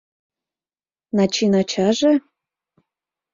[1.17, 2.13] Начин ачаже?..